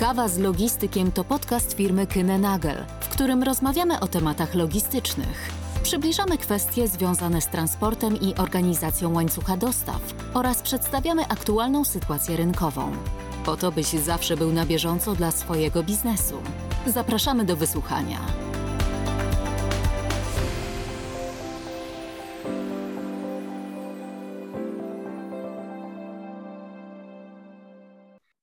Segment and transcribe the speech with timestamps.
[0.00, 5.50] Kawa z logistykiem to podcast firmy Kyne Nagel, w którym rozmawiamy o tematach logistycznych.
[5.82, 10.00] Przybliżamy kwestie związane z transportem i organizacją łańcucha dostaw
[10.34, 12.92] oraz przedstawiamy aktualną sytuację rynkową.
[13.44, 16.34] Po to, byś zawsze był na bieżąco dla swojego biznesu.
[16.86, 18.18] Zapraszamy do wysłuchania.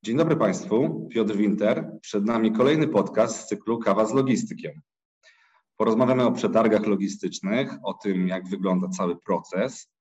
[0.07, 1.91] Dzień dobry Państwu, Piotr Winter.
[2.02, 4.81] Przed nami kolejny podcast z cyklu Kawa z Logistykiem.
[5.77, 9.91] Porozmawiamy o przetargach logistycznych, o tym, jak wygląda cały proces,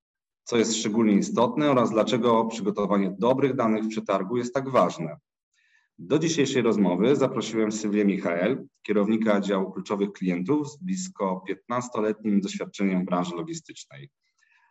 [0.45, 5.17] co jest szczególnie istotne oraz dlaczego przygotowanie dobrych danych w przetargu jest tak ważne.
[5.99, 13.35] Do dzisiejszej rozmowy zaprosiłem Sylwię Michael, kierownika działu kluczowych klientów z blisko 15-letnim doświadczeniem branży
[13.35, 14.11] logistycznej.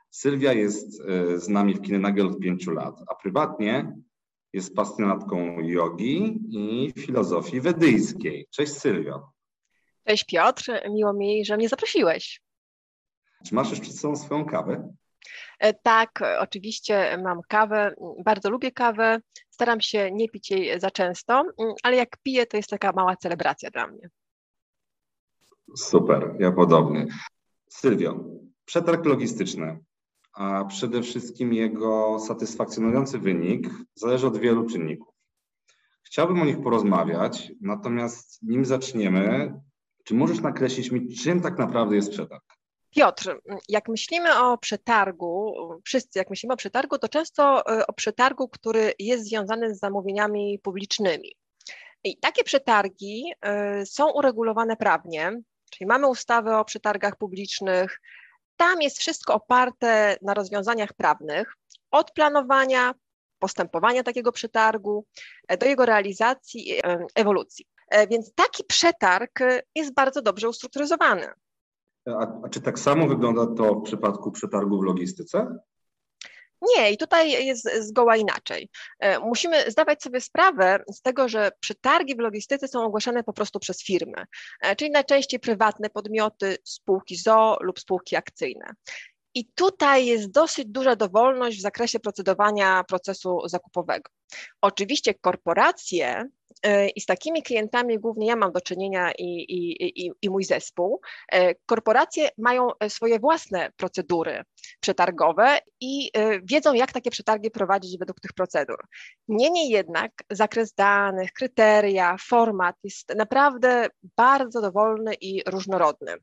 [0.09, 3.95] Sylwia jest e, z nami w Kinenagel od pięciu lat, a prywatnie
[4.55, 8.47] jest pasjonatką jogi i filozofii wedyjskiej.
[8.51, 9.31] Cześć Sylwio.
[10.07, 12.41] Cześć Piotr, miło mi, że mnie zaprosiłeś.
[13.45, 14.93] Czy masz już przed sobą swoją kawę?
[15.59, 17.95] E, tak, oczywiście mam kawę,
[18.25, 21.43] bardzo lubię kawę, staram się nie pić jej za często,
[21.83, 24.09] ale jak piję, to jest taka mała celebracja dla mnie.
[25.77, 27.07] Super, ja podobnie.
[27.69, 28.19] Sylwio,
[28.65, 29.79] przetarg logistyczny
[30.35, 35.15] a przede wszystkim jego satysfakcjonujący wynik zależy od wielu czynników.
[36.03, 39.53] Chciałbym o nich porozmawiać, natomiast nim zaczniemy,
[40.03, 42.43] czy możesz nakreślić mi, czym tak naprawdę jest przetarg?
[42.89, 45.55] Piotr, jak myślimy o przetargu,
[45.85, 50.59] wszyscy jak myślimy o przetargu, to często e, o przetargu, który jest związany z zamówieniami
[50.63, 51.35] publicznymi.
[52.03, 58.01] I takie przetargi e, są uregulowane prawnie, czyli mamy ustawę o przetargach publicznych,
[58.57, 61.53] tam jest wszystko oparte na rozwiązaniach prawnych,
[61.91, 62.93] od planowania,
[63.39, 65.05] postępowania takiego przetargu,
[65.47, 67.65] e, do jego realizacji, e, ewolucji.
[67.89, 69.39] E, więc taki przetarg
[69.75, 71.27] jest bardzo dobrze ustrukturyzowany.
[72.07, 75.57] A, a czy tak samo wygląda to w przypadku przetargu w logistyce?
[76.75, 78.69] Nie, i tutaj jest zgoła inaczej.
[78.99, 83.59] E, musimy zdawać sobie sprawę z tego, że przetargi w logistyce są ogłaszane po prostu
[83.59, 84.25] przez firmy,
[84.61, 88.73] e, czyli najczęściej prywatne podmioty, spółki ZO lub spółki akcyjne.
[89.35, 94.09] I tutaj jest dosyć duża dowolność w zakresie procedowania procesu zakupowego.
[94.61, 96.23] Oczywiście korporacje
[96.63, 100.43] e, i z takimi klientami głównie ja mam do czynienia i, i, i, i, mój
[100.43, 101.01] zespół.
[101.31, 104.43] E, korporacje mają swoje własne procedury
[104.79, 106.11] przetargowe i
[106.43, 108.85] wiedzą, jak takie przetargi prowadzić według tych procedur.
[109.27, 116.13] Niemniej jednak zakres danych, kryteria, format jest naprawdę bardzo dowolny i różnorodny.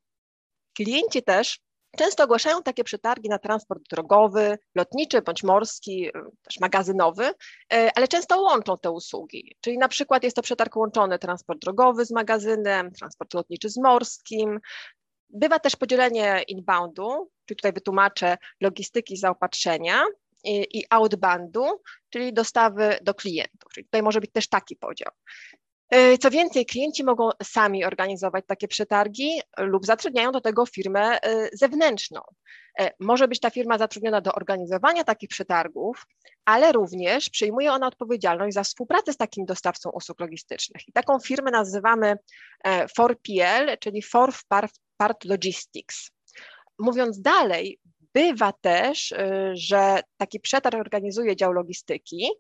[0.75, 1.61] Klienci też
[1.97, 6.11] Często ogłaszają takie przetargi na transport drogowy, lotniczy bądź morski,
[6.43, 7.35] też magazynowy, y,
[7.95, 9.57] ale często łączą te usługi.
[9.61, 14.61] Czyli na przykład jest to przetarg łączony transport drogowy z magazynem, transport lotniczy z morskim.
[15.31, 20.05] Bywa też podzielenie inboundu, czyli tutaj wytłumaczę logistyki zaopatrzenia
[20.45, 21.65] i outboundu,
[22.11, 23.73] czyli dostawy do klientów.
[23.75, 25.13] Czyli tutaj może być też taki podział.
[25.93, 31.49] E, co więcej, klienci mogą sami organizować takie przetargi lub zatrudniają do tego firmę e,
[31.53, 32.21] zewnętrzną.
[32.79, 36.07] E, może być ta firma zatrudniona do organizowania takich przetargów,
[36.45, 40.89] ale również przyjmuje ona odpowiedzialność za współpracę z takim dostawcą usług logistycznych.
[40.89, 42.17] I taką firmę nazywamy
[42.67, 44.33] 4PL, czyli For
[44.97, 46.11] Part Logistics.
[46.79, 47.79] Mówiąc dalej,
[48.15, 49.15] bywa też,
[49.53, 52.31] że taki przetarg organizuje dział logistyki,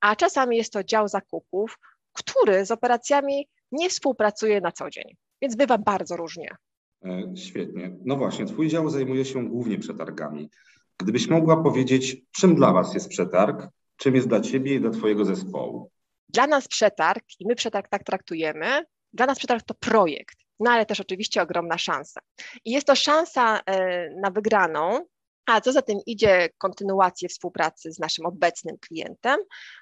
[0.00, 1.78] a czasami jest to dział zakupów
[2.16, 5.16] który z operacjami nie współpracuje na co dzień.
[5.42, 6.56] Więc bywa bardzo różnie.
[7.04, 7.96] E, świetnie.
[8.04, 10.50] No właśnie, Twój dział zajmuje się głównie przetargami.
[10.98, 15.24] Gdybyś mogła powiedzieć, czym dla Was jest przetarg, czym jest dla Ciebie i dla Twojego
[15.24, 15.90] zespołu?
[16.28, 20.86] Dla nas przetarg, i my przetarg tak traktujemy, dla nas przetarg to projekt, no ale
[20.86, 22.20] też oczywiście ogromna szansa.
[22.64, 25.06] I jest to szansa e, na wygraną,
[25.46, 29.40] a co za tym idzie kontynuację współpracy z naszym obecnym klientem,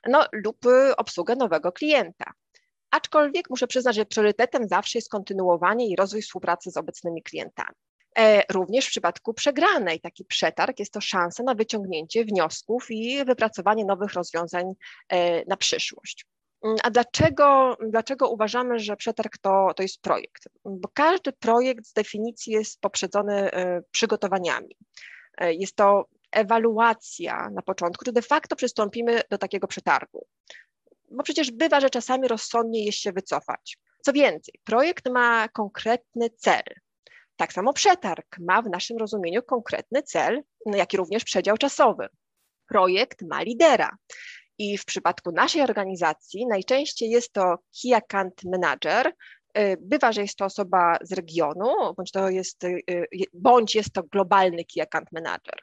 [0.09, 2.33] no lub y, obsługę nowego klienta.
[2.91, 7.75] Aczkolwiek muszę przyznać, że priorytetem zawsze jest kontynuowanie i rozwój współpracy z obecnymi klientami.
[8.19, 13.85] E, również w przypadku przegranej taki przetarg jest to szansa na wyciągnięcie wniosków i wypracowanie
[13.85, 14.73] nowych rozwiązań
[15.09, 16.27] e, na przyszłość.
[16.65, 20.49] Mm, a dlaczego, dlaczego uważamy, że przetarg to, to jest projekt?
[20.65, 24.77] Bo każdy projekt z definicji jest poprzedzony e, przygotowaniami.
[25.39, 30.27] E, jest to ewaluacja na początku, czy de facto przystąpimy do takiego przetargu.
[31.11, 33.79] Bo przecież bywa, że czasami rozsądnie jest się wycofać.
[34.03, 36.63] Co więcej, projekt ma konkretny cel.
[37.37, 42.09] Tak samo przetarg ma w naszym rozumieniu konkretny cel, jak i również przedział czasowy.
[42.69, 43.97] Projekt ma lidera.
[44.59, 49.13] I w przypadku naszej organizacji najczęściej jest to Key Account Manager,
[49.81, 52.83] Bywa, że jest to osoba z regionu, bądź, to jest, y,
[53.33, 55.55] bądź jest to globalny Key Account Manager.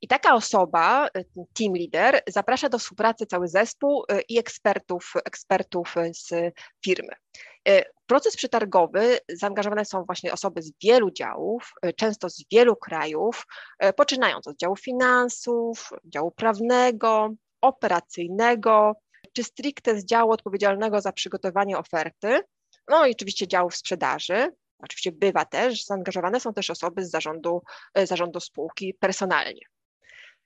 [0.00, 1.08] I taka osoba,
[1.54, 6.54] team leader, zaprasza do współpracy cały zespół i ekspertów, ekspertów z
[6.84, 7.12] firmy.
[8.02, 13.46] W proces przetargowy zaangażowane są właśnie osoby z wielu działów, często z wielu krajów,
[13.96, 18.92] poczynając od działu finansów, działu prawnego, operacyjnego,
[19.32, 22.40] czy stricte z działu odpowiedzialnego za przygotowanie oferty,
[22.88, 24.52] no i oczywiście działów sprzedaży.
[24.78, 27.62] Oczywiście bywa też, zaangażowane są też osoby z zarządu,
[27.94, 29.60] e, zarządu spółki personalnie.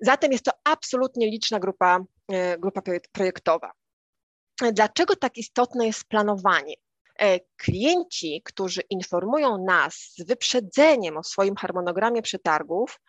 [0.00, 2.00] Zatem jest to absolutnie liczna grupa,
[2.32, 2.82] e, grupa
[3.12, 3.72] projektowa.
[4.72, 6.74] Dlaczego tak istotne jest planowanie?
[7.18, 13.00] E, klienci, którzy informują nas z wyprzedzeniem o swoim harmonogramie przetargów,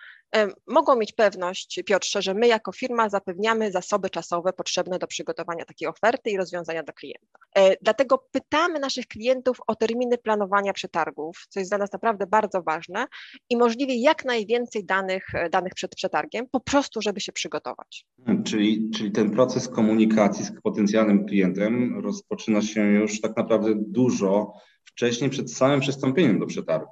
[0.67, 5.87] mogą mieć pewność, Piotrze, że my jako firma zapewniamy zasoby czasowe potrzebne do przygotowania takiej
[5.87, 7.39] oferty i rozwiązania dla klienta.
[7.55, 12.61] E, dlatego pytamy naszych klientów o terminy planowania przetargów, co jest dla nas naprawdę bardzo
[12.61, 13.05] ważne
[13.49, 18.05] i możliwie jak najwięcej danych, e, danych przed przetargiem, po prostu, żeby się przygotować.
[18.25, 24.53] Hmm, czyli, czyli ten proces komunikacji z potencjalnym klientem rozpoczyna się już tak naprawdę dużo
[24.85, 26.91] wcześniej, przed samym przystąpieniem do przetargu.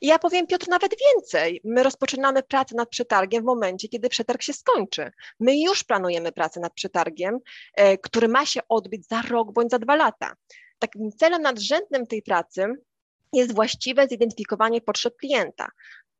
[0.00, 1.60] I ja powiem, Piotr, nawet więcej.
[1.64, 5.10] My rozpoczynamy pracę nad przetargiem w momencie, kiedy przetarg się skończy.
[5.40, 7.38] My już planujemy pracę nad przetargiem,
[7.74, 10.34] e, który ma się odbyć za rok bądź za dwa lata.
[10.78, 12.66] Takim celem nadrzędnym tej pracy
[13.32, 15.70] jest właściwe zidentyfikowanie potrzeb klienta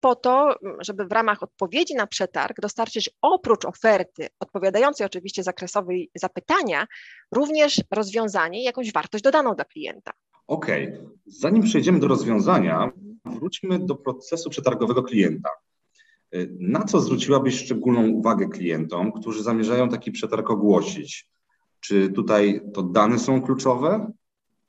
[0.01, 6.87] po to, żeby w ramach odpowiedzi na przetarg dostarczyć oprócz oferty, odpowiadającej oczywiście zakresowej zapytania,
[7.33, 10.13] również rozwiązanie i jakąś wartość dodaną dla klienta.
[10.49, 11.09] Okay.
[11.27, 12.91] zanim przejdziemy do rozwiązania,
[13.25, 15.51] wróćmy do procesu przetargowego klienta.
[16.61, 21.31] Na co zwróciłabyś szczególną uwagę klientom, którzy zamierzają taki przetarg ogłosić?
[21.81, 24.13] Czy tutaj to dane są kluczowe?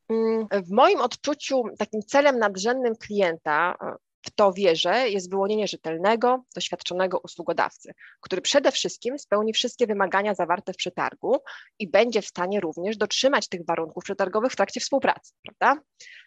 [0.10, 3.76] Mm, w moim odczuciu takim celem nadrzędnym klienta,
[4.22, 10.74] w to wierzę, jest wyłonienie rzetelnego, doświadczonego usługodawcy, który przede wszystkim spełni wszystkie wymagania zawarte
[10.74, 11.38] w przetargu
[11.80, 15.82] i będzie w stanie również dotrzymać tych warunków przetargowych w trakcie współpracy, prawda?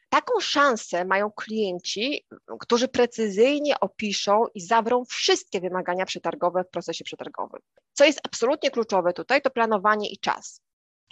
[0.08, 2.26] Taką szansę mają klienci,
[2.60, 7.60] którzy precyzyjnie opiszą i zawrą wszystkie wymagania przetargowe w procesie przetargowym.
[7.92, 10.60] Co jest absolutnie kluczowe tutaj, to planowanie i czas.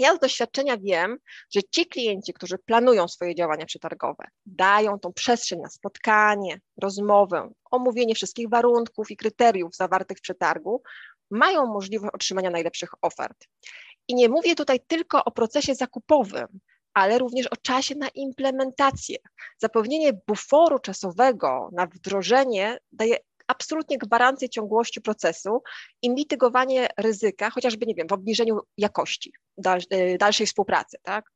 [0.00, 1.18] Ja z doświadczenia wiem,
[1.54, 8.14] że ci klienci, którzy planują swoje działania przetargowe, dają tą przestrzeń na spotkanie, rozmowę, omówienie
[8.14, 10.82] wszystkich warunków i kryteriów zawartych w przetargu,
[11.30, 13.44] mają możliwość otrzymania najlepszych ofert.
[14.08, 16.60] I nie mówię tutaj tylko o procesie zakupowym,
[16.94, 19.16] ale również o czasie na implementację.
[19.58, 23.16] Zapewnienie buforu czasowego na wdrożenie daje
[23.50, 25.62] absolutnie gwarancję ciągłości procesu
[26.02, 29.32] i mitygowanie ryzyka, chociażby, nie wiem, w obniżeniu jakości
[29.92, 31.30] y, dalszej współpracy, tak?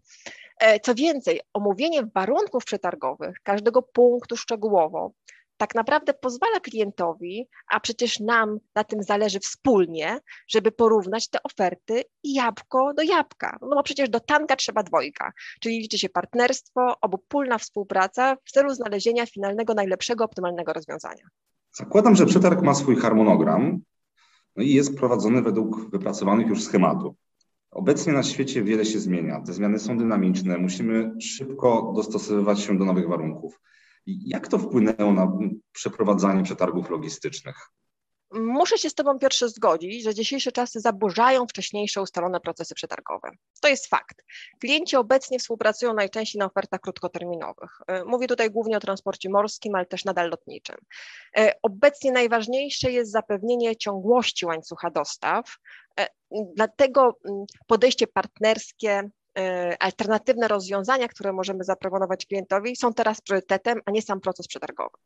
[0.60, 5.12] E, co więcej, omówienie warunków przetargowych każdego punktu szczegółowo
[5.56, 10.18] tak naprawdę pozwala klientowi, a przecież nam na tym zależy wspólnie,
[10.48, 13.58] żeby porównać te oferty jabłko do jabłka.
[13.60, 18.74] No bo przecież do tanka trzeba dwojga, czyli liczy się partnerstwo, obopólna współpraca w celu
[18.74, 21.24] znalezienia finalnego, najlepszego, optymalnego rozwiązania.
[21.76, 23.80] Zakładam, że przetarg ma swój harmonogram
[24.56, 27.16] no i jest prowadzony według wypracowanych już schematów.
[27.70, 29.40] Obecnie na świecie wiele się zmienia.
[29.40, 33.60] Te zmiany są dynamiczne, musimy szybko dostosowywać się do nowych warunków.
[34.06, 35.32] Jak to wpłynęło na
[35.72, 37.56] przeprowadzanie przetargów logistycznych?
[38.30, 43.30] Muszę się z Tobą, Piotrze, zgodzić, że dzisiejsze czasy zaburzają wcześniejsze ustalone procesy przetargowe.
[43.60, 44.24] To jest fakt.
[44.60, 47.70] Klienci obecnie współpracują najczęściej na ofertach krótkoterminowych.
[47.86, 50.76] E, mówię tutaj głównie o transporcie morskim, ale też nadal lotniczym.
[51.36, 55.56] E, obecnie najważniejsze jest zapewnienie ciągłości łańcucha dostaw,
[56.00, 56.06] e,
[56.56, 59.10] dlatego mm, podejście partnerskie,
[59.80, 64.98] alternatywne rozwiązania, które możemy zaproponować klientowi, są teraz priorytetem, a nie sam proces przetargowy.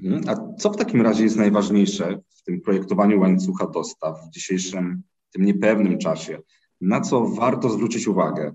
[0.00, 0.22] Mhm.
[0.28, 5.44] A co w takim razie jest najważniejsze w tym projektowaniu łańcucha dostaw w dzisiejszym, tym
[5.44, 6.38] niepewnym czasie?
[6.80, 8.54] Na co warto zwrócić uwagę?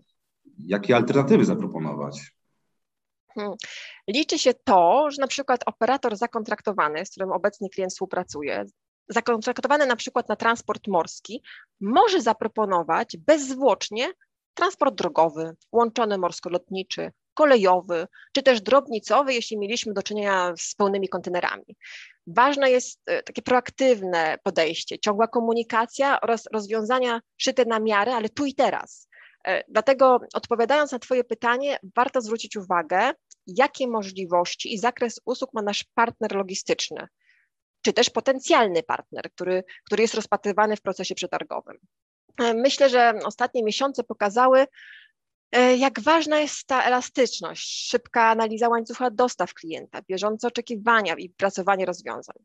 [0.58, 2.32] Jakie alternatywy zaproponować?
[3.36, 3.54] Hmm.
[4.08, 8.66] Liczy się to, że na przykład operator zakontraktowany, z którym obecnie klient współpracuje,
[9.10, 11.44] zakontraktowany na przykład na transport morski,
[11.82, 14.14] może zaproponować bezzwłocznie
[14.54, 21.78] transport drogowy, łączony morsko-lotniczy, kolejowy, czy też drobnicowy, jeśli mieliśmy do czynienia z pełnymi kontenerami.
[22.28, 28.46] Ważne jest e, takie proaktywne podejście, ciągła komunikacja oraz rozwiązania szyte na miarę, ale tu
[28.46, 29.08] i teraz.
[29.46, 33.12] E, dlatego odpowiadając na Twoje pytanie, warto zwrócić uwagę,
[33.48, 37.08] jakie możliwości i zakres usług ma nasz partner logistyczny,
[37.82, 41.78] czy też potencjalny partner, który, który jest rozpatrywany w procesie przetargowym.
[42.40, 44.66] Myślę, że ostatnie miesiące pokazały,
[45.78, 52.36] jak ważna jest ta elastyczność, szybka analiza łańcucha dostaw klienta, bieżące oczekiwania i pracowanie rozwiązań.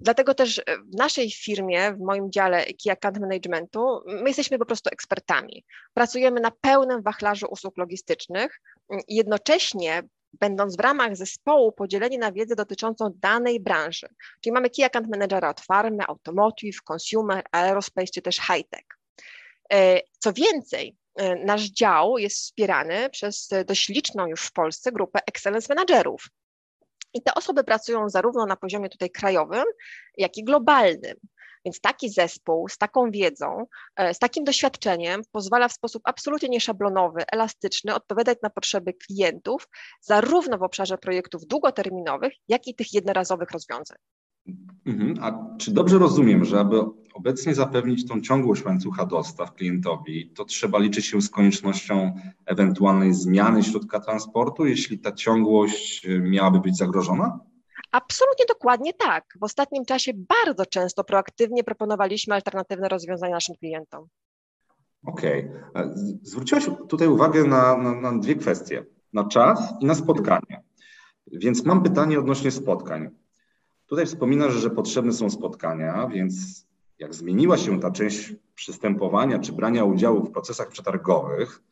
[0.00, 0.62] Dlatego też
[0.94, 5.64] w naszej firmie, w moim dziale Key Account Managementu, my jesteśmy po prostu ekspertami.
[5.94, 8.60] Pracujemy na pełnym wachlarzu usług logistycznych
[9.08, 10.02] i jednocześnie
[10.32, 14.08] będąc w ramach zespołu podzieleni na wiedzę dotyczącą danej branży.
[14.40, 18.84] Czyli mamy Key Account Managera od farmy, automotive, consumer, aerospace czy też high-tech.
[19.72, 21.07] E, co więcej, e,
[21.44, 26.28] nasz dział jest wspierany przez dość liczną już w Polsce grupę Excellence Managerów.
[27.14, 29.64] I te osoby pracują zarówno na poziomie tutaj krajowym,
[30.16, 31.16] jak i globalnym.
[31.64, 37.22] Więc taki zespół z taką wiedzą, e, z takim doświadczeniem pozwala w sposób absolutnie nieszablonowy,
[37.32, 39.68] elastyczny odpowiadać na potrzeby klientów,
[40.00, 43.98] zarówno w obszarze projektów długoterminowych, jak i tych jednorazowych rozwiązań.
[44.86, 45.14] Mhm.
[45.20, 46.80] A czy dobrze rozumiem, że aby
[47.14, 52.12] obecnie zapewnić tą ciągłość łańcucha dostaw klientowi, to trzeba liczyć się z koniecznością
[52.46, 57.40] ewentualnej zmiany środka transportu, jeśli ta ciągłość e, miałaby być zagrożona?
[57.92, 59.24] Absolutnie dokładnie tak.
[59.40, 64.06] W ostatnim czasie bardzo często proaktywnie proponowaliśmy alternatywne rozwiązania naszym klientom.
[65.06, 65.50] Okej.
[65.70, 65.94] Okay.
[66.22, 68.84] Zwróciłaś tutaj uwagę na, na, na dwie kwestie.
[69.12, 70.62] Na czas i na spotkanie.
[71.26, 73.10] Więc mam pytanie odnośnie spotkań.
[73.88, 76.66] Tutaj wspominasz, że potrzebne są spotkania, więc
[76.98, 81.62] jak zmieniła się ta część przystępowania czy brania udziału w procesach przetargowych,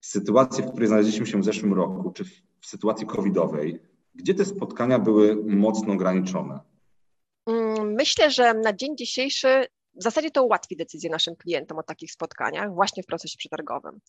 [0.00, 2.24] w sytuacji, w której znaleźliśmy się w zeszłym roku, czy
[2.60, 3.80] w sytuacji covidowej,
[4.14, 6.60] gdzie te spotkania były mocno ograniczone?
[7.46, 12.12] Mm, myślę, że na dzień dzisiejszy w zasadzie to ułatwi decyzję naszym klientom o takich
[12.12, 14.00] spotkaniach właśnie w procesie przetargowym.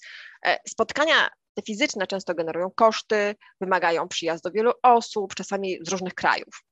[0.46, 6.69] E, spotkania te fizyczne często generują koszty, wymagają przyjazdu wielu osób, czasami z różnych krajów.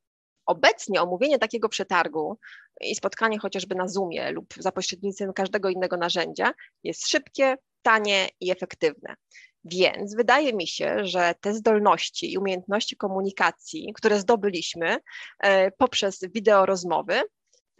[0.48, 2.38] Obecnie omówienie takiego przetargu
[2.82, 6.52] i spotkanie chociażby na Zoomie lub za pośrednictwem każdego innego narzędzia
[6.84, 9.16] jest szybkie, tanie i efektywne.
[9.64, 14.98] Więc wydaje mi się, że te zdolności i umiejętności komunikacji, które zdobyliśmy
[15.40, 17.22] e, poprzez wideo rozmowy,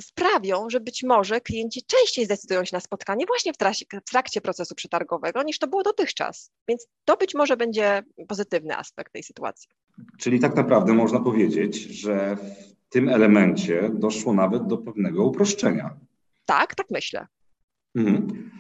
[0.02, 4.42] sprawią, że być może klienci częściej zdecydują się na spotkanie właśnie w trakcie, w trakcie
[4.42, 6.52] procesu przetargowego niż to było dotychczas.
[6.68, 9.70] Więc to być może będzie pozytywny aspekt tej sytuacji.
[10.20, 15.98] Czyli tak naprawdę można powiedzieć, że w tym elemencie doszło nawet do pewnego uproszczenia.
[16.46, 17.28] Tak, tak myślę.
[17.96, 18.52] Mhm.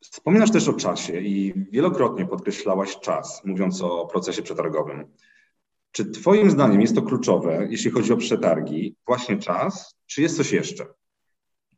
[0.00, 5.06] Wspominasz też o czasie i wielokrotnie podkreślałaś czas, mówiąc o procesie przetargowym.
[5.94, 10.52] Czy Twoim zdaniem jest to kluczowe, jeśli chodzi o przetargi, właśnie czas, czy jest coś
[10.52, 10.86] jeszcze?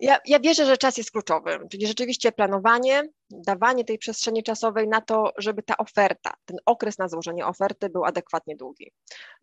[0.00, 5.00] Ja, ja, wierzę, że czas jest kluczowy, czyli rzeczywiście planowanie, dawanie tej przestrzeni czasowej na
[5.00, 8.92] to, żeby ta oferta, ten okres na złożenie oferty był adekwatnie długi.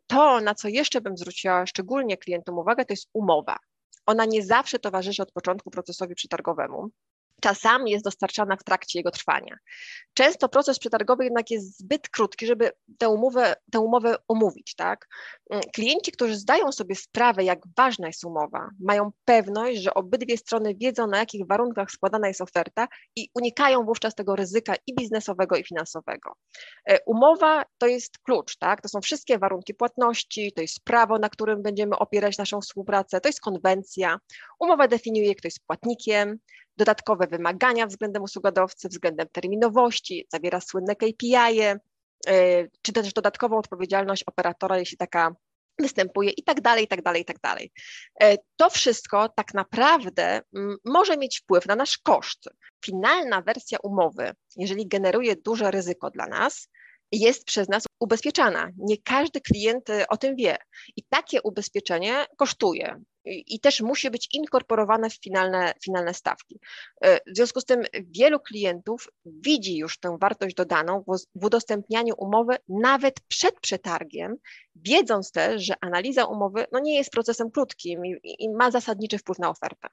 [0.07, 3.57] To, na co jeszcze bym zwróciła szczególnie klientom uwagę, to jest umowa.
[4.05, 6.89] Ona nie zawsze towarzyszy od początku procesowi przetargowemu
[7.43, 9.57] czasami jest dostarczana w trakcie jego trwania.
[10.13, 14.75] Często proces przetargowy jednak jest zbyt krótki, żeby tę umowę, tę umowę umówić.
[14.75, 15.07] Tak?
[15.49, 20.75] Mm, klienci, którzy zdają sobie sprawę, jak ważna jest umowa, mają pewność, że obydwie strony
[20.75, 25.63] wiedzą, na jakich warunkach składana jest oferta i unikają wówczas tego ryzyka i biznesowego, i
[25.63, 26.35] finansowego.
[26.89, 28.81] E, umowa to jest klucz, tak?
[28.81, 33.29] to są wszystkie warunki płatności, to jest prawo, na którym będziemy opierać naszą współpracę, to
[33.29, 34.17] jest konwencja.
[34.59, 36.39] Umowa definiuje, kto jest płatnikiem,
[36.77, 41.61] dodatkowe wymagania względem usługodawcy, względem terminowości, zawiera słynne KPI,
[42.27, 45.35] -e, czy też dodatkową odpowiedzialność operatora, jeśli taka
[45.79, 47.71] występuje i tak dalej, i tak dalej, i tak dalej.
[48.21, 50.41] E, to wszystko tak naprawdę
[50.85, 52.49] może mieć wpływ na nasz koszt.
[52.85, 56.69] Finalna wersja umowy, jeżeli generuje duże ryzyko dla nas,
[57.11, 58.69] jest przez nas ubezpieczana.
[58.77, 60.57] Nie każdy klient y, o tym wie.
[60.95, 66.59] I takie ubezpieczenie kosztuje i też musi być inkorporowane w finalne, finalne stawki.
[67.05, 71.03] Y, w związku z tym wielu klientów widzi już tę wartość dodaną
[71.35, 74.35] w udostępnianiu umowy nawet przed przetargiem,
[74.75, 79.39] wiedząc też, że analiza umowy no nie jest procesem krótkim i, i ma zasadniczy wpływ
[79.39, 79.87] na ofertę.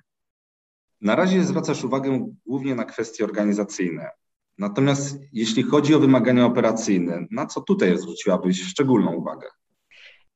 [1.00, 4.10] Na razie zwracasz uwagę głównie na kwestie organizacyjne.
[4.58, 9.46] Natomiast jeśli chodzi o wymagania operacyjne, na co tutaj zwróciłabyś szczególną uwagę?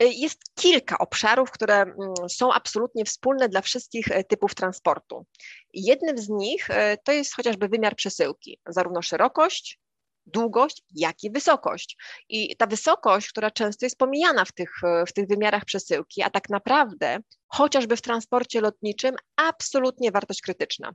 [0.05, 1.97] Y, jest kilka obszarów, które mm,
[2.29, 5.27] są absolutnie wspólne dla wszystkich e, typów transportu.
[5.73, 9.81] Jednym z nich e, to jest chociażby wymiar przesyłki, zarówno szerokość,
[10.27, 11.97] długość, jak i wysokość.
[12.29, 16.31] I ta wysokość, która często jest pomijana w tych, e, w tych wymiarach przesyłki, a
[16.31, 20.93] tak naprawdę chociażby w transporcie lotniczym absolutnie wartość krytyczna.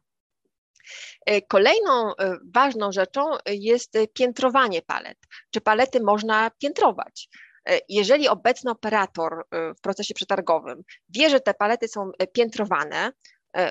[1.48, 2.14] Kolejną
[2.54, 5.18] ważną rzeczą jest piętrowanie palet.
[5.52, 7.30] Czy palety można piętrować?
[7.70, 9.44] E, jeżeli obecny operator
[9.78, 13.12] w procesie przetargowym wie, że te palety są piętrowane,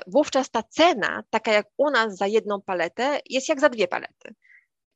[0.07, 4.35] wówczas ta cena, taka jak u nas za jedną paletę, jest jak za dwie palety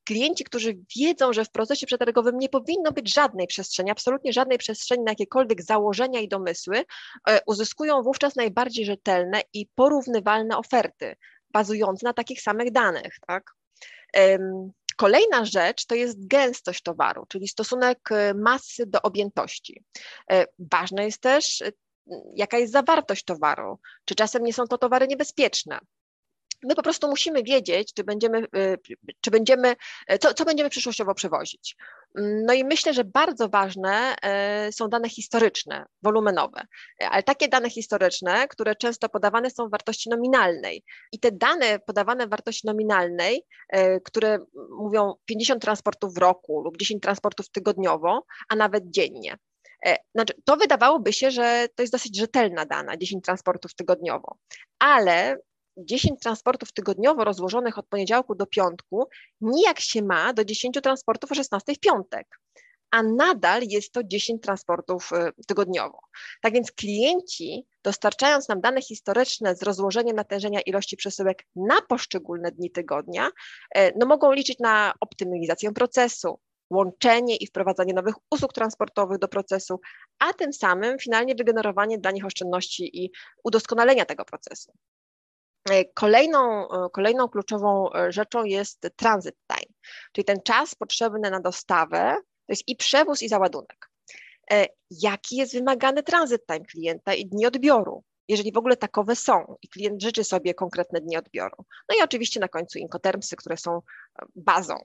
[0.03, 5.03] klienci, którzy wiedzą, że w procesie przetargowym nie powinno być żadnej przestrzeni, absolutnie żadnej przestrzeni
[5.03, 6.83] na jakiekolwiek założenia i domysły,
[7.29, 11.15] e, uzyskują wówczas najbardziej rzetelne i porównywalne oferty,
[11.50, 13.15] bazujące na takich samych danych.
[13.27, 13.51] Tak?
[14.97, 19.83] Kolejna rzecz to jest gęstość towaru, czyli stosunek e, masy do objętości.
[20.31, 21.63] E, ważne jest też,
[22.35, 25.79] jaka jest zawartość towaru, czy czasem nie są to towary niebezpieczne
[26.63, 28.77] my po prostu musimy wiedzieć, czy będziemy, y,
[29.22, 29.75] czy będziemy
[30.20, 31.75] co, co będziemy przyszłościowo przewozić.
[32.15, 34.15] No i myślę, że bardzo ważne
[34.67, 36.65] y, są dane historyczne, wolumenowe,
[37.10, 40.84] ale takie dane historyczne, które często podawane są w wartości nominalnej.
[41.12, 44.39] I te dane podawane w wartości nominalnej, y, które
[44.70, 49.38] mówią 50 transportów w roku lub 10 transportów tygodniowo, a nawet dziennie.
[50.15, 54.38] Znaczy, to wydawałoby się, że to jest dosyć rzetelna dana, 10 transportów tygodniowo,
[54.79, 55.38] ale
[55.77, 59.08] 10 transportów tygodniowo rozłożonych od poniedziałku do piątku
[59.42, 62.39] nijak się ma do 10 transportów o 16 w piątek,
[62.92, 66.00] a nadal jest to 10 transportów y, tygodniowo.
[66.42, 72.72] Tak więc klienci, dostarczając nam dane historyczne z rozłożeniem natężenia ilości przesyłek na poszczególne dni
[72.72, 73.27] tygodnia,
[73.77, 76.39] y, no mogą liczyć na optymalizację procesu,
[76.70, 79.80] łączenie i wprowadzanie nowych usług transportowych do procesu,
[80.20, 83.12] a tym samym finalnie wygenerowanie dla nich oszczędności i
[83.44, 84.72] udoskonalenia tego procesu.
[85.70, 89.74] E, kolejną, e, kolejną kluczową e, rzeczą jest transit time,
[90.12, 93.89] czyli ten czas potrzebny na dostawę, to jest i przewóz, i załadunek.
[94.91, 99.67] Jaki jest wymagany transit time klienta i dni odbioru, jeżeli w ogóle takowe są i
[99.67, 101.55] klient życzy sobie konkretne dni odbioru.
[101.89, 103.82] No i oczywiście na końcu incotermsy, które są
[104.36, 104.75] bazą.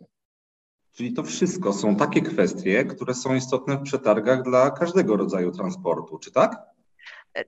[0.93, 6.19] Czyli to wszystko są takie kwestie, które są istotne w przetargach dla każdego rodzaju transportu,
[6.19, 6.78] czy tak?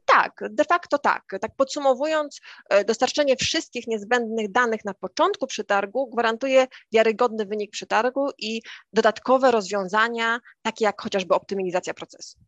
[0.05, 1.25] Tak, de facto tak.
[1.41, 8.63] Tak podsumowując, e, dostarczenie wszystkich niezbędnych danych na początku przetargu gwarantuje wiarygodny wynik przetargu i
[8.93, 12.39] dodatkowe rozwiązania, takie jak chociażby optymalizacja procesu.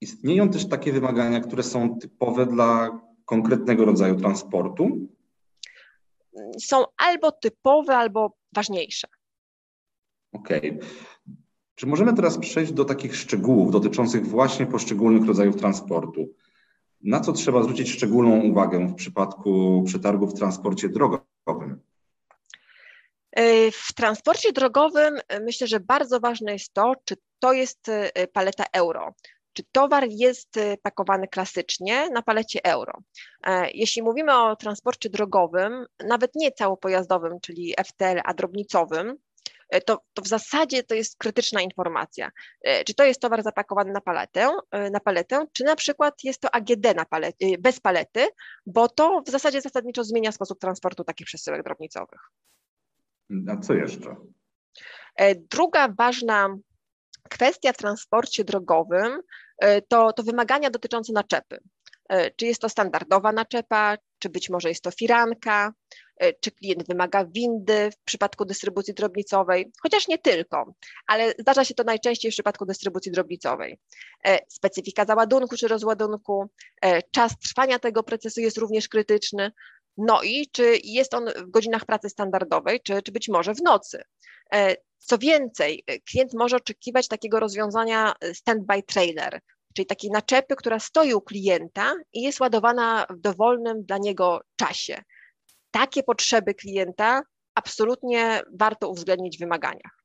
[0.00, 5.08] Istnieją też takie wymagania, które są typowe dla konkretnego rodzaju transportu?
[6.60, 9.08] Są albo typowe, albo ważniejsze.
[10.32, 10.78] Okej.
[10.78, 10.88] Okay.
[11.74, 16.28] Czy możemy teraz przejść do takich szczegółów dotyczących właśnie poszczególnych rodzajów transportu?
[17.02, 21.80] Na co trzeba zwrócić szczególną uwagę w przypadku przetargu w transporcie drogowym?
[23.32, 28.26] E, w transporcie drogowym e, myślę, że bardzo ważne jest to, czy to jest e,
[28.26, 29.14] paleta euro,
[29.52, 32.92] czy towar jest pakowany klasycznie na palecie euro.
[33.74, 39.16] Jeśli mówimy o transporcie drogowym, nawet nie całopojazdowym, czyli FTL, a drobnicowym,
[39.80, 42.30] to, to w zasadzie to jest krytyczna informacja.
[42.64, 46.40] E, czy to jest towar zapakowany na paletę, e, na paletę czy na przykład jest
[46.40, 48.28] to AGD na palety, bez palety,
[48.66, 52.20] bo to w zasadzie zasadniczo zmienia sposób transportu takich przesyłek drobnicowych.
[53.48, 54.16] A co jeszcze?
[55.50, 56.56] Druga ważna
[57.30, 59.20] kwestia w transporcie drogowym
[59.88, 61.58] to, to wymagania dotyczące naczepy.
[62.36, 65.72] Czy jest to standardowa naczepa, czy być może jest to firanka,
[66.11, 70.74] E, czy klient wymaga windy w przypadku dystrybucji drobnicowej, chociaż nie tylko,
[71.06, 73.78] ale zdarza się to najczęściej w przypadku dystrybucji drobnicowej.
[74.24, 76.50] E, specyfika załadunku czy rozładunku,
[76.82, 79.52] e, czas trwania tego procesu jest również krytyczny.
[79.96, 84.02] No i czy jest on w godzinach pracy standardowej, czy, czy być może w nocy.
[84.98, 89.40] Co więcej, klient może oczekiwać takiego rozwiązania stand-by trailer,
[89.74, 95.02] czyli takiej naczepy, która stoi u klienta i jest ładowana w dowolnym dla niego czasie
[95.72, 97.22] takie potrzeby klienta
[97.54, 100.04] absolutnie warto uwzględnić w wymaganiach.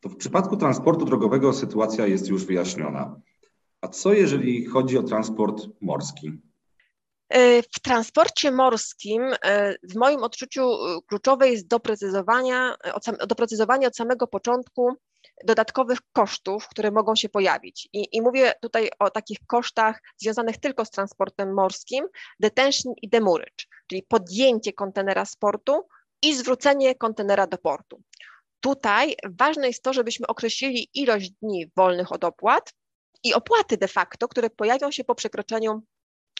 [0.00, 3.20] To w przypadku transportu drogowego sytuacja jest już wyjaśniona.
[3.80, 6.32] A co jeżeli chodzi o transport morski?
[7.28, 12.72] E, w transporcie morskim, e, w moim odczuciu, e, kluczowe jest doprecyzowanie,
[13.26, 14.96] doprecyzowanie od samego początku
[15.44, 17.88] dodatkowych kosztów, które mogą się pojawić.
[17.92, 22.06] I, I, mówię tutaj o takich kosztach związanych tylko z transportem morskim,
[22.40, 25.86] detention i demurrage, czyli podjęcie kontenera z portu
[26.22, 28.02] i zwrócenie kontenera do portu.
[28.60, 32.72] Tutaj ważne jest to, żebyśmy określili ilość dni wolnych od opłat
[33.24, 35.82] i opłaty de facto, które pojawią się po przekroczeniu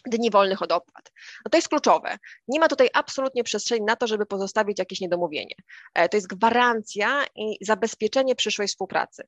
[0.05, 1.11] dni wolnych od opłat.
[1.45, 2.17] No to jest kluczowe.
[2.47, 5.55] Nie ma tutaj absolutnie przestrzeni na to, żeby pozostawić jakieś niedomówienie.
[5.93, 9.23] E, to jest gwarancja i zabezpieczenie przyszłej współpracy.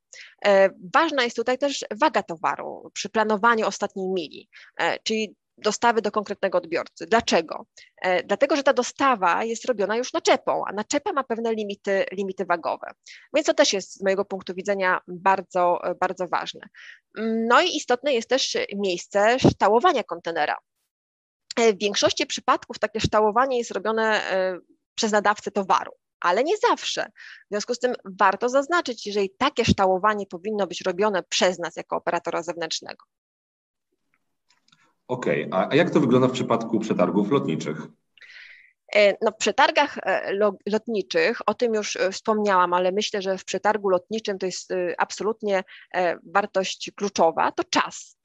[0.46, 6.12] E, ważna jest tutaj też waga towaru przy planowaniu ostatniej mili, e, czyli dostawy do
[6.12, 7.06] konkretnego odbiorcy.
[7.06, 7.66] Dlaczego?
[8.02, 12.46] E, dlatego, że ta dostawa jest robiona już naczepą, a naczepa ma pewne limity, limity
[12.46, 12.92] wagowe.
[13.36, 16.62] Więc to też jest z mojego punktu widzenia bardzo, bardzo ważne.
[17.48, 20.58] No i istotne jest też miejsce ształowania kontenera.
[21.58, 24.22] w większości przypadków takie ształowanie jest robione
[24.96, 25.92] przez nadawcę towaru
[26.24, 27.06] ale nie zawsze.
[27.46, 31.96] W związku z tym warto zaznaczyć, jeżeli takie ształowanie powinno być robione przez nas jako
[31.96, 33.06] operatora zewnętrznego.
[35.08, 35.68] Okej, okay.
[35.70, 37.88] a jak to wygląda w przypadku przetargów lotniczych?
[38.96, 40.34] E, no, w przetargach e,
[40.66, 45.63] lotniczych, o tym już e, wspomniałam, ale myślę, że w przetargu lotniczym to jest absolutnie
[46.34, 48.18] wartość kluczowa, to czas.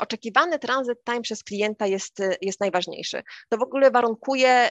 [0.00, 3.22] Oczekiwany transit time przez klienta jest, jest najważniejszy.
[3.48, 4.70] To w ogóle warunkuje,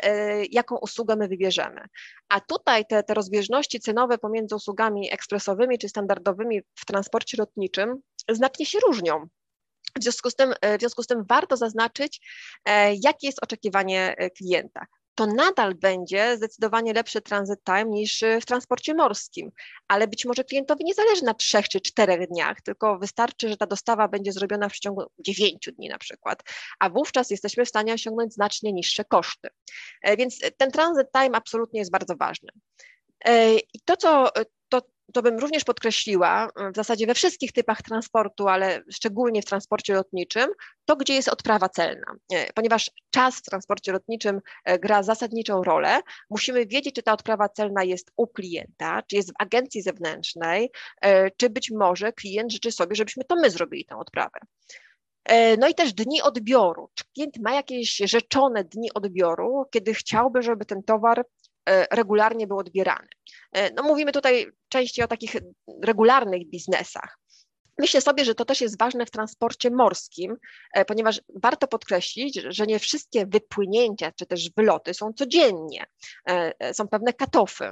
[0.51, 1.81] jaką usługę my wybierzemy.
[2.29, 8.65] A tutaj te, te rozbieżności cenowe pomiędzy usługami ekspresowymi czy standardowymi w transporcie lotniczym znacznie
[8.65, 9.27] się różnią.
[9.99, 12.21] W związku, z tym, w związku z tym warto zaznaczyć,
[13.03, 19.51] jakie jest oczekiwanie klienta to nadal będzie zdecydowanie lepszy transit time niż w transporcie morskim,
[19.88, 23.65] ale być może klientowi nie zależy na trzech czy czterech dniach, tylko wystarczy, że ta
[23.65, 26.43] dostawa będzie zrobiona w przeciągu dziewięciu dni na przykład,
[26.79, 29.49] a wówczas jesteśmy w stanie osiągnąć znacznie niższe koszty.
[30.01, 32.49] E, więc ten transit time absolutnie jest bardzo ważny.
[33.25, 34.31] E, I to, co
[35.13, 39.93] to bym również podkreśliła, e, w zasadzie we wszystkich typach transportu, ale szczególnie w transporcie
[39.93, 40.49] lotniczym,
[40.85, 42.15] to gdzie jest odprawa celna.
[42.33, 47.49] E, ponieważ czas w transporcie lotniczym e, gra zasadniczą rolę, musimy wiedzieć, czy ta odprawa
[47.49, 50.71] celna jest u klienta, czy jest w agencji zewnętrznej,
[51.37, 54.39] czy być może klient życzy sobie, żebyśmy to my zrobili tę odprawę.
[55.59, 56.89] No i też dni odbioru.
[56.93, 61.25] Czy klient ma jakieś rzeczone dni odbioru, kiedy chciałby, żeby ten towar
[61.91, 63.08] regularnie był odbierany.
[63.51, 65.36] E, no mówimy tutaj częściej o takich
[65.84, 67.19] regularnych biznesach.
[67.78, 70.36] Myślę sobie, że to też jest ważne w transporcie morskim,
[70.73, 75.86] e, ponieważ warto podkreślić, że nie wszystkie wypłynięcia czy też wyloty są codziennie,
[76.73, 77.71] są pewne katofy.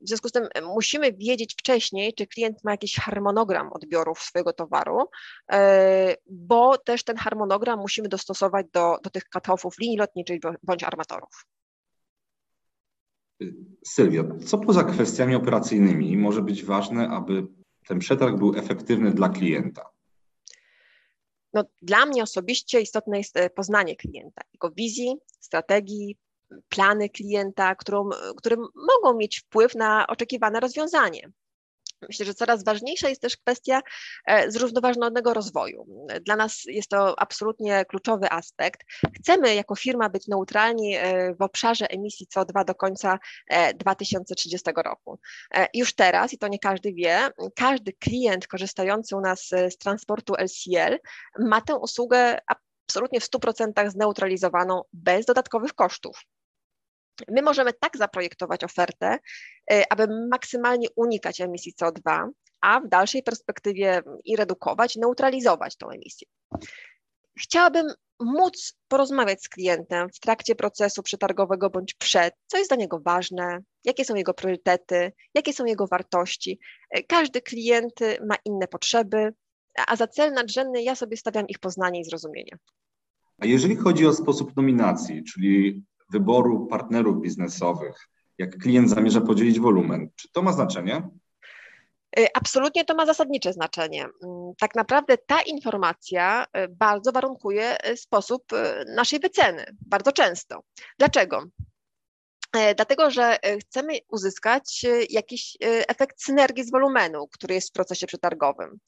[0.00, 4.98] W związku z tym musimy wiedzieć wcześniej, czy klient ma jakiś harmonogram odbiorów swojego towaru,
[6.26, 11.44] bo też ten harmonogram musimy dostosować do, do tych katofów linii lotniczych bądź armatorów.
[13.84, 17.46] Sylwia, co poza kwestiami operacyjnymi może być ważne, aby
[17.88, 19.90] ten przetarg był efektywny dla klienta?
[21.52, 26.16] No, dla mnie osobiście istotne jest e, poznanie klienta, jego wizji, strategii,
[26.68, 31.32] plany klienta, którą, które mogą mieć wpływ na oczekiwane rozwiązanie.
[32.08, 33.80] Myślę, że coraz ważniejsza jest też kwestia
[34.26, 35.86] e, zrównoważonego rozwoju.
[36.22, 38.80] Dla nas jest to absolutnie kluczowy aspekt.
[39.16, 43.18] Chcemy jako firma być neutralni e, w obszarze emisji CO2 do końca
[43.74, 45.18] 2030 e, roku.
[45.74, 50.98] Już teraz, i to nie każdy wie, każdy klient korzystający u nas z transportu LCL
[51.38, 52.38] ma tę usługę
[52.86, 56.24] absolutnie w 100% zneutralizowaną bez dodatkowych kosztów.
[57.28, 59.18] My możemy tak zaprojektować ofertę,
[59.72, 62.28] y, aby maksymalnie unikać emisji CO2,
[62.60, 66.28] a w dalszej perspektywie i redukować, neutralizować tą emisję.
[67.40, 67.86] Chciałabym
[68.20, 73.58] móc porozmawiać z klientem w trakcie procesu przetargowego bądź przed, co jest dla niego ważne,
[73.84, 76.58] jakie są jego priorytety, jakie są jego wartości.
[76.98, 77.94] Y, każdy klient
[78.28, 79.34] ma inne potrzeby,
[79.86, 82.58] a za cel nadrzędny ja sobie stawiam ich poznanie i zrozumienie.
[83.38, 90.10] A jeżeli chodzi o sposób nominacji, czyli wyboru partnerów biznesowych, jak klient zamierza podzielić wolumen.
[90.16, 91.08] Czy to ma znaczenie?
[92.18, 94.02] Y, absolutnie to ma zasadnicze znaczenie.
[94.02, 98.44] Mm, tak naprawdę ta informacja y, bardzo warunkuje y, sposób
[98.96, 100.62] naszej wyceny, bardzo często.
[100.98, 101.44] Dlaczego?
[102.76, 105.56] Dlatego, że chcemy uzyskać jakiś
[105.88, 108.78] efekt synergii z wolumenu, który jest w procesie przetargowym.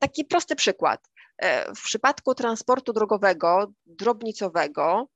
[0.00, 1.00] Taki prosty przykład.
[1.76, 5.08] W przypadku transportu drogowego, drobnicowego,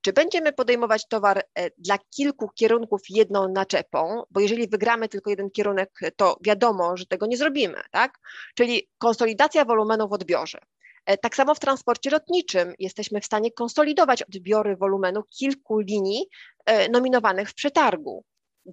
[0.00, 5.50] czy będziemy podejmować towar e, dla kilku kierunków jedną naczepą, bo jeżeli wygramy tylko jeden
[5.50, 8.18] kierunek, to wiadomo, że tego nie zrobimy, tak?
[8.54, 10.58] Czyli konsolidacja wolumenu w odbiorze.
[11.06, 16.26] E, tak samo w transporcie lotniczym jesteśmy w stanie konsolidować odbiory wolumenu kilku linii
[16.90, 18.24] nominowanych w przetargu.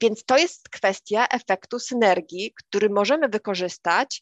[0.01, 4.21] Więc to jest kwestia efektu synergii, który możemy wykorzystać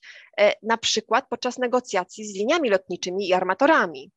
[0.63, 4.11] na przykład podczas negocjacji z liniami lotniczymi i armatorami.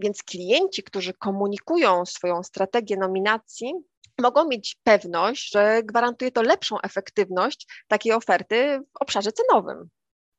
[0.00, 3.72] Więc klienci, którzy komunikują swoją strategię nominacji,
[4.20, 9.88] mogą mieć pewność, że gwarantuje to lepszą efektywność takiej oferty w obszarze cenowym.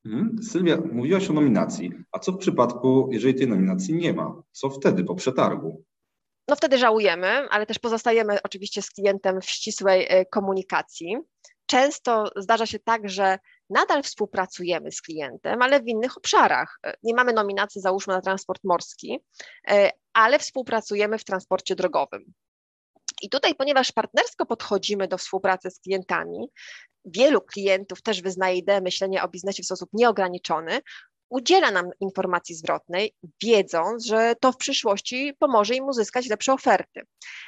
[0.03, 0.35] Hmm.
[0.43, 1.91] Sylwia, mówiłaś o nominacji.
[2.11, 4.41] A co w przypadku, jeżeli tej nominacji nie ma?
[4.51, 5.83] Co wtedy po przetargu?
[6.47, 11.17] No wtedy żałujemy, ale też pozostajemy oczywiście z klientem w ścisłej e, komunikacji.
[11.65, 16.79] Często zdarza się tak, że nadal współpracujemy z klientem, ale w innych obszarach.
[17.03, 19.19] Nie mamy nominacji, załóżmy, na transport morski,
[19.67, 22.33] e, ale współpracujemy w transporcie drogowym.
[23.21, 26.49] I tutaj, ponieważ partnersko podchodzimy do współpracy z klientami,
[27.05, 30.79] wielu klientów też wyznaje ideę myślenia o biznesie w sposób nieograniczony,
[31.29, 37.01] udziela nam informacji zwrotnej, wiedząc, że to w przyszłości pomoże im uzyskać lepsze oferty.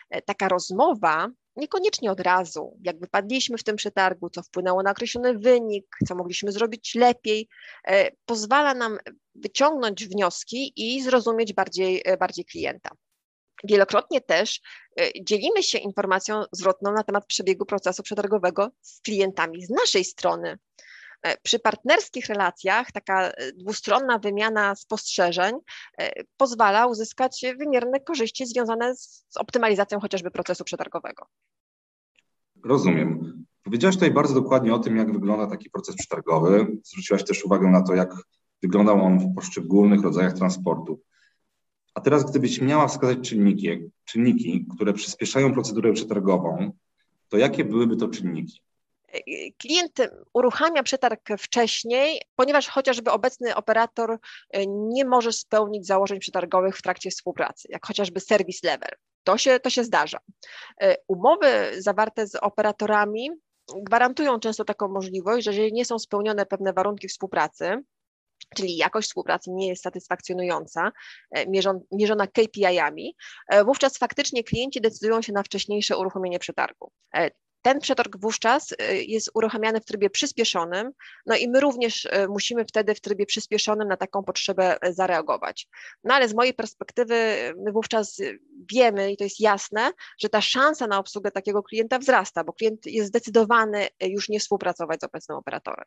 [0.09, 5.39] E, taka rozmowa niekoniecznie od razu, jak wypadliśmy w tym przetargu, co wpłynęło na określony
[5.39, 7.47] wynik, co mogliśmy zrobić lepiej,
[7.87, 8.97] e, pozwala nam
[9.35, 12.89] wyciągnąć wnioski i zrozumieć bardziej, e, bardziej klienta.
[13.63, 14.61] Wielokrotnie też
[15.21, 20.57] dzielimy się informacją zwrotną na temat przebiegu procesu przetargowego z klientami z naszej strony.
[21.21, 25.55] E, przy partnerskich relacjach taka e, dwustronna wymiana spostrzeżeń
[25.97, 31.25] e, pozwala uzyskać wymierne korzyści związane z optymalizacją chociażby procesu przetargowego.
[32.65, 33.45] Rozumiem.
[33.63, 36.67] Powiedziałaś tutaj bardzo dokładnie o tym, jak wygląda taki proces przetargowy.
[36.83, 38.13] Zwróciłaś też uwagę na to, jak
[38.61, 41.01] wyglądał on w poszczególnych rodzajach transportu.
[41.93, 43.69] A teraz, gdybyś miała wskazać czynniki,
[44.05, 46.71] czynniki, które przyspieszają procedurę przetargową,
[47.29, 48.61] to jakie byłyby to czynniki?
[49.57, 49.97] Klient
[50.33, 54.17] uruchamia przetarg wcześniej, ponieważ chociażby obecny operator
[54.49, 58.91] e, nie może spełnić założeń przetargowych w trakcie współpracy, jak chociażby service level.
[59.23, 60.19] To się, to się zdarza.
[60.81, 63.29] E, umowy zawarte z operatorami
[63.75, 67.83] gwarantują często taką możliwość, że jeżeli nie są spełnione pewne warunki współpracy,
[68.55, 70.91] czyli jakość współpracy nie jest satysfakcjonująca,
[71.31, 71.45] e,
[71.91, 73.15] mierzona KPI-ami,
[73.65, 76.91] wówczas faktycznie klienci decydują się na wcześniejsze uruchomienie przetargu
[77.67, 78.75] ten przetarg wówczas y,
[79.07, 80.91] jest uruchamiany w trybie przyspieszonym,
[81.25, 85.67] no i my również y, musimy wtedy w trybie przyspieszonym na taką potrzebę y, zareagować.
[86.03, 87.15] No ale z mojej perspektywy
[87.65, 88.21] my wówczas
[88.71, 92.85] wiemy i to jest jasne, że ta szansa na obsługę takiego klienta wzrasta, bo klient
[92.85, 95.85] jest zdecydowany już nie współpracować z obecnym operatorem.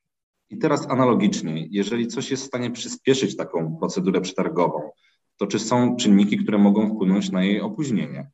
[0.51, 4.91] I teraz analogicznie, jeżeli coś jest w stanie przyspieszyć taką procedurę przetargową,
[5.37, 8.31] to czy są czynniki, które mogą wpłynąć na jej opóźnienie?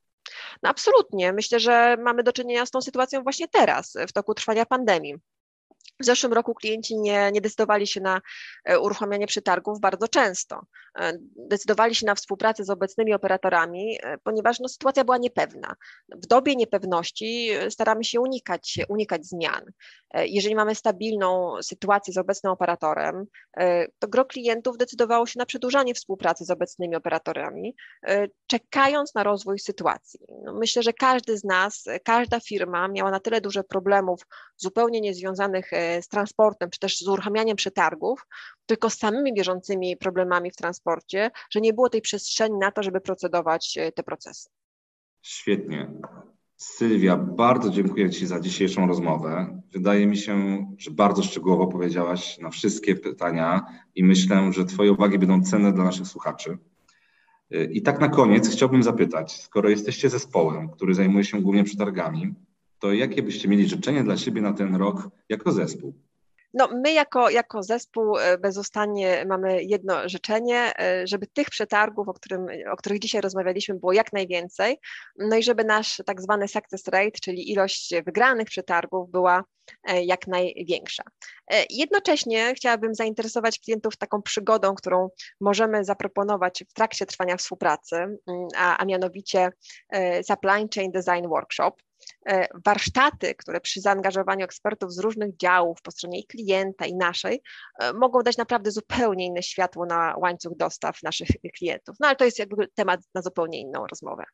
[0.62, 1.32] No absolutnie.
[1.32, 5.14] Myślę, że mamy do czynienia z tą sytuacją właśnie teraz, w toku trwania pandemii.
[6.00, 8.20] W zeszłym roku klienci nie, nie decydowali się na
[8.64, 10.60] e, uruchamianie przetargów bardzo często.
[10.98, 15.74] E, decydowali się na współpracę z obecnymi operatorami, e, ponieważ no, sytuacja była niepewna.
[16.08, 19.64] W dobie niepewności staramy się unikać, unikać zmian.
[20.14, 23.24] Jeżeli mamy stabilną sytuację z obecnym operatorem,
[23.98, 27.76] to gro klientów decydowało się na przedłużanie współpracy z obecnymi operatorami,
[28.46, 30.20] czekając na rozwój sytuacji.
[30.44, 34.20] No, myślę, że każdy z nas, każda firma miała na tyle duże problemów
[34.56, 35.70] zupełnie niezwiązanych
[36.02, 38.26] z transportem, czy też z uruchamianiem przetargów,
[38.66, 43.00] tylko z samymi bieżącymi problemami w transporcie, że nie było tej przestrzeni na to, żeby
[43.00, 44.48] procedować e, te procesy.
[45.22, 45.90] Świetnie.
[46.56, 49.62] Sylwia, bardzo dziękuję Ci za dzisiejszą rozmowę.
[49.72, 55.18] Wydaje mi się, że bardzo szczegółowo powiedziałaś na wszystkie pytania i myślę, że Twoje uwagi
[55.18, 56.58] będą cenne dla naszych słuchaczy.
[57.50, 62.34] E, I tak na koniec chciałbym zapytać, skoro jesteście zespołem, który zajmuje się głównie przetargami,
[62.78, 65.94] to jakie byście mieli życzenie dla siebie na ten rok jako zespół?
[66.56, 72.12] No, my jako, jako zespół e, bezustannie mamy jedno życzenie, e, żeby tych przetargów, o,
[72.12, 74.78] którym, o których dzisiaj rozmawialiśmy, było jak najwięcej,
[75.18, 79.44] no i żeby nasz tak zwany success rate, czyli ilość wygranych przetargów była
[79.88, 81.02] e, jak największa.
[81.70, 85.08] Jednocześnie chciałabym zainteresować klientów taką przygodą, którą
[85.40, 88.18] możemy zaproponować w trakcie trwania współpracy, mm,
[88.56, 89.50] a, a mianowicie
[90.22, 91.72] Supply Chain Design Workshop.
[92.26, 97.42] E, warsztaty, które przy zaangażowaniu ekspertów z różnych działów po stronie i klienta, i naszej,
[97.80, 101.96] e, mogą dać naprawdę zupełnie inne światło na łańcuch dostaw naszych klientów.
[102.00, 104.24] No ale to jest jakby temat na zupełnie inną rozmowę.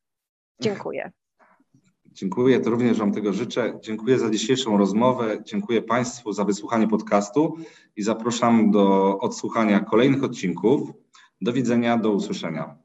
[0.60, 1.12] Dziękuję.
[2.06, 3.78] Dziękuję, to również Wam tego życzę.
[3.82, 5.42] Dziękuję za dzisiejszą rozmowę.
[5.44, 7.56] Dziękuję Państwu za wysłuchanie podcastu
[7.96, 10.90] i zapraszam do odsłuchania kolejnych odcinków.
[11.40, 12.78] Do widzenia, do usłyszenia.